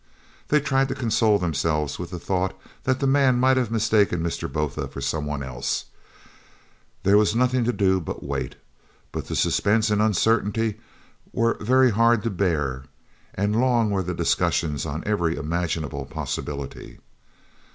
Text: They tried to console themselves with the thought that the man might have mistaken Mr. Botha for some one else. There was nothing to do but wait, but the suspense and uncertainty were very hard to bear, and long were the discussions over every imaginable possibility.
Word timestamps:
They 0.47 0.59
tried 0.59 0.87
to 0.87 0.95
console 0.95 1.37
themselves 1.37 1.99
with 1.99 2.09
the 2.09 2.17
thought 2.17 2.57
that 2.85 2.99
the 2.99 3.05
man 3.05 3.35
might 3.39 3.55
have 3.55 3.69
mistaken 3.69 4.23
Mr. 4.23 4.51
Botha 4.51 4.87
for 4.87 4.99
some 4.99 5.27
one 5.27 5.43
else. 5.43 5.85
There 7.03 7.19
was 7.19 7.35
nothing 7.35 7.65
to 7.65 7.71
do 7.71 7.99
but 8.01 8.23
wait, 8.23 8.55
but 9.11 9.27
the 9.27 9.35
suspense 9.35 9.91
and 9.91 10.01
uncertainty 10.01 10.79
were 11.31 11.55
very 11.61 11.91
hard 11.91 12.23
to 12.23 12.31
bear, 12.31 12.85
and 13.35 13.61
long 13.61 13.91
were 13.91 14.01
the 14.01 14.15
discussions 14.15 14.87
over 14.87 15.03
every 15.05 15.35
imaginable 15.37 16.05
possibility. 16.07 16.97